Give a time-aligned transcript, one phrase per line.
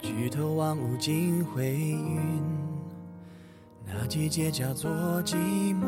[0.00, 2.40] 举头望无尽灰云，
[3.86, 4.90] 那季节叫做
[5.24, 5.36] 寂
[5.74, 5.84] 寞。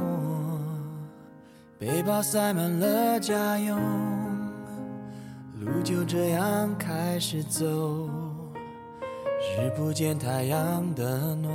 [1.78, 3.78] 背包塞满了家用，
[5.60, 6.40] 路就这样
[6.78, 8.08] 开始走。
[9.56, 11.54] 日不见太阳的暖，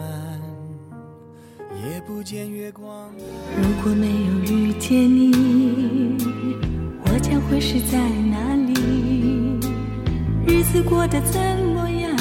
[1.76, 3.10] 夜不见月光。
[3.58, 6.18] 如果没有遇见你，
[7.04, 8.00] 我将会是在
[8.32, 8.74] 哪里？
[10.48, 11.40] 日子过得怎
[11.74, 12.14] 么样？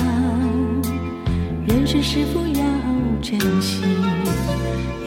[1.74, 2.64] 人生是否要
[3.20, 3.82] 珍惜？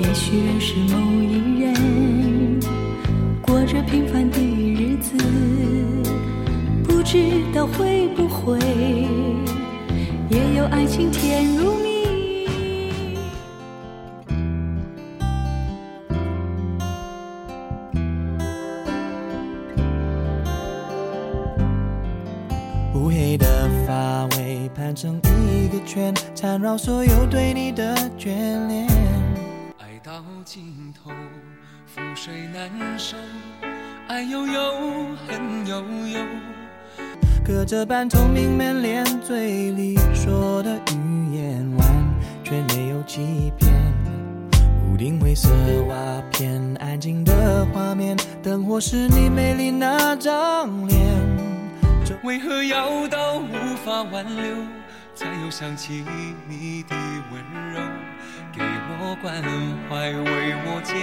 [0.01, 2.59] 也许认识某一人，
[3.41, 5.15] 过着平凡的日子，
[6.83, 8.59] 不知道会不会
[10.29, 11.86] 也有爱情甜如蜜。
[24.19, 28.31] 把尾盘成一个圈，缠绕所有对你的眷
[28.65, 28.87] 恋。
[29.77, 30.11] 爱到
[30.43, 31.11] 尽头，
[31.95, 33.15] 覆水难收，
[34.07, 34.59] 爱悠悠，
[35.27, 35.75] 恨悠
[36.07, 36.19] 悠。
[37.45, 41.87] 隔着半透明门帘，嘴里说的语言完
[42.43, 43.71] 全没有欺骗。
[44.91, 45.47] 屋顶灰色
[45.87, 45.95] 瓦
[46.31, 51.36] 片，安静的画面，灯火是你美丽那张脸。
[52.23, 54.55] 为何要到无法挽留，
[55.15, 56.03] 才又想起
[56.47, 56.95] 你的
[57.31, 57.79] 温柔，
[58.55, 58.61] 给
[59.01, 59.33] 我关
[59.89, 60.93] 怀，为我解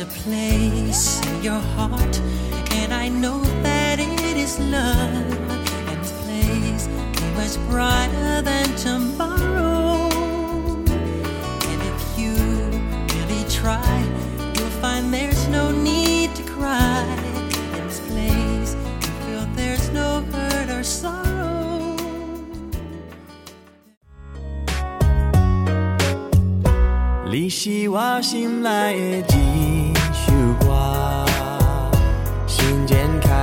[0.00, 2.20] a place in your heart,
[2.72, 5.07] and I know that it is love.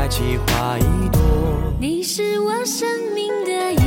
[0.08, 1.20] 开花一朵，
[1.80, 3.85] 你是我生命的。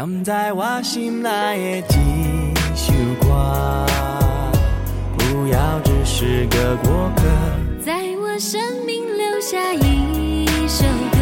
[0.00, 2.90] 藏在我心内的一首
[3.20, 3.26] 歌，
[5.18, 7.24] 不要只是个过客，
[7.84, 11.18] 在我生命留下一首歌。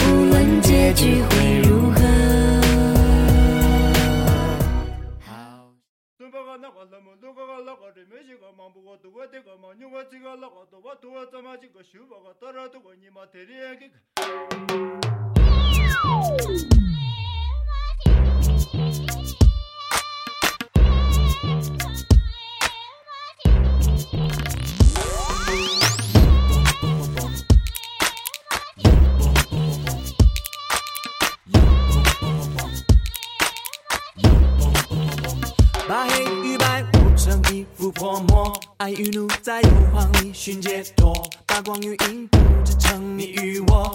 [0.00, 1.98] 无论结局会如何。
[35.86, 41.12] 把黑与白舞成一幅泼墨，爱与怒在忧患里寻解脱，
[41.46, 43.94] 把光与影编织成你与我。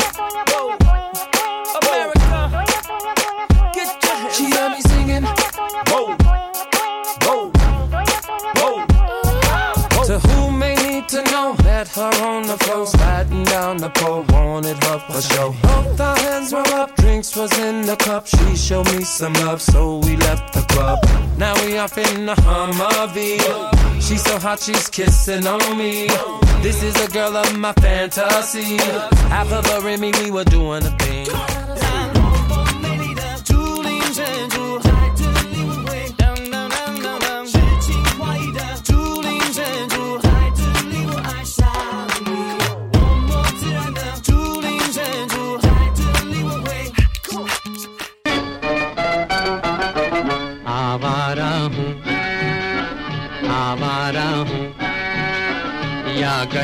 [12.51, 15.55] the floor, sliding down the pole, wanted love for show.
[15.61, 18.27] Both our hands were up, drinks was in the cup.
[18.27, 20.99] She showed me some love, so we left the club.
[21.37, 24.01] Now we off in the V.
[24.01, 26.07] She's so hot, she's kissing on me.
[26.61, 28.77] This is a girl of my fantasy.
[29.29, 31.60] Half of her in me, we were doing a thing.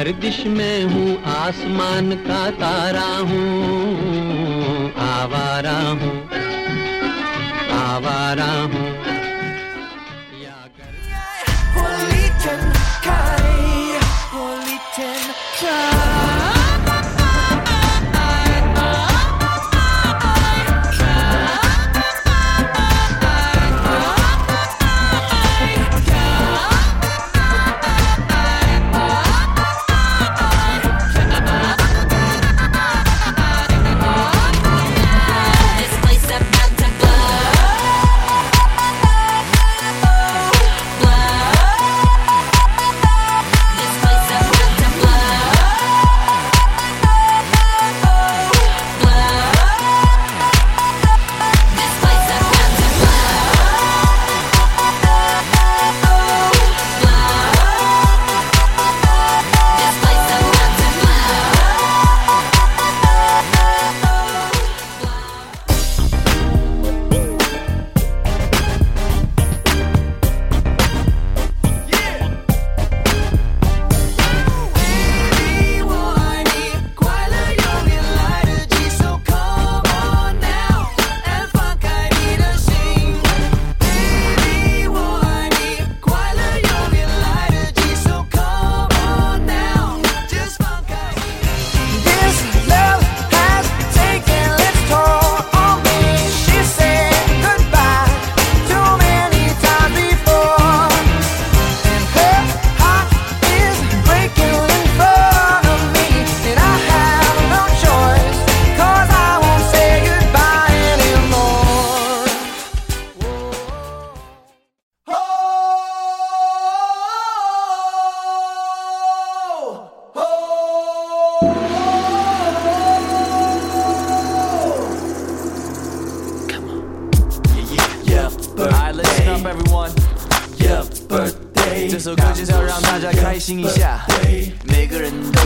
[0.08, 6.18] गर्दिश में हूँ आसमान का तारा हूँ आवारा हूँ
[7.84, 8.97] आवारा हूँ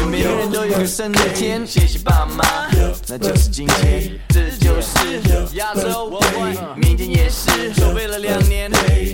[0.10, 2.42] 每个人都有个生的天，谢谢爸妈，
[3.10, 5.20] 那就是今天，这就是
[5.58, 8.72] 亚洲杯，明天也是，准备了两年，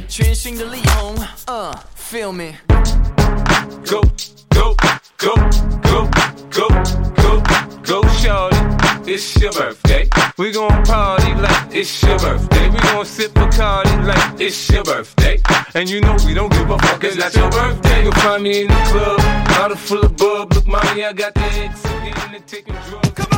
[0.08, 1.16] 全新的力宏
[2.08, 2.54] ，feel me。
[3.90, 4.02] Go
[4.50, 4.76] go
[5.18, 5.36] go
[5.82, 6.08] go
[6.52, 6.68] go
[7.02, 7.22] go
[7.84, 8.57] go show。
[9.08, 10.10] it's your birthday.
[10.38, 12.70] We gon' party like it's your birthday.
[12.70, 15.38] We gon' sip a party like it's your birthday.
[15.74, 18.04] And you know we don't give a fuck, it's not your birthday.
[18.04, 20.54] You'll find me in the club, bottle full of bub.
[20.54, 23.10] Look, mommy, I got the X, and taking drugs.
[23.12, 23.37] Come on.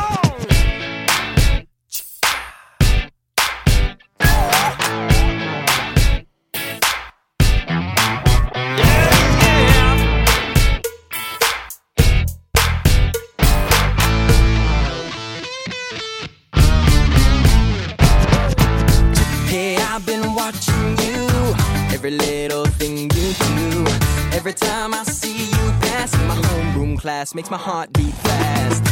[22.00, 23.08] every little thing you
[23.44, 23.84] do.
[24.32, 28.82] Every time I see you pass in my homeroom class, makes my heart beat fast.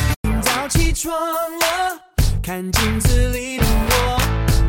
[0.42, 1.96] 早起床了，
[2.42, 4.20] 看镜子里的我，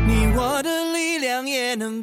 [0.06, 2.02] 你我的力量也能。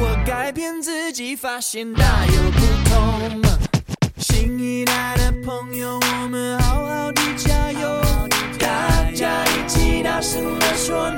[0.00, 3.42] 我改变自己，发现大有不同。
[4.16, 8.02] 新一代的朋友，我们好好的加油，
[8.58, 11.14] 大家一起大声地说。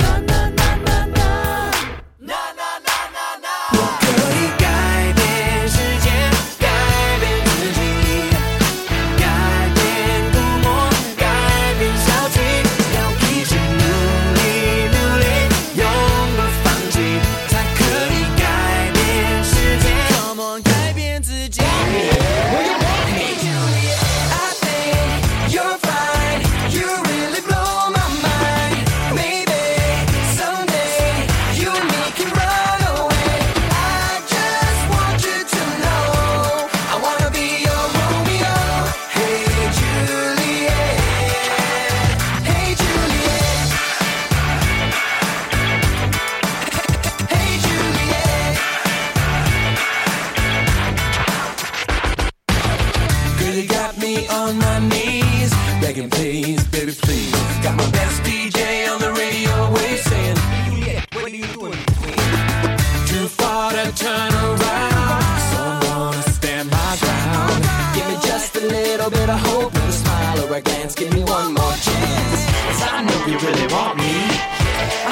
[71.08, 72.40] give me one more chance.
[72.66, 74.14] Cause I know you really want me.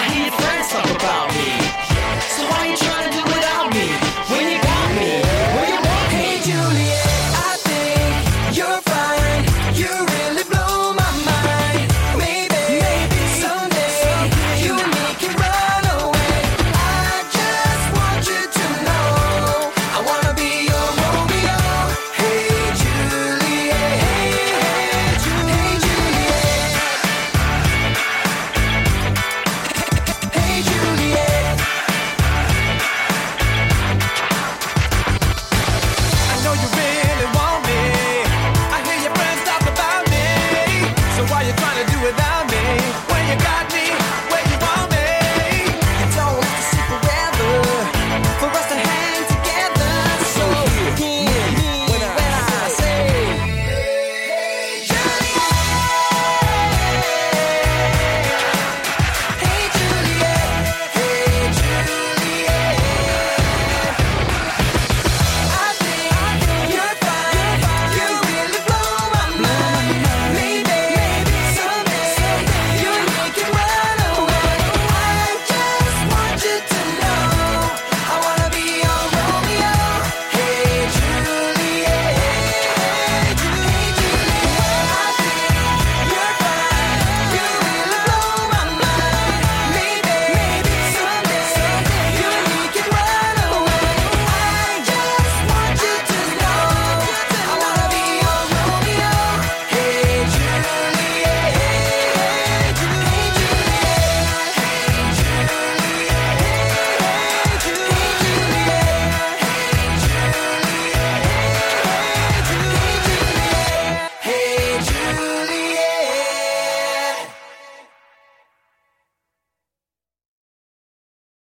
[0.00, 1.48] I hear your friends talk about me.
[2.34, 3.33] So why you trying to do it?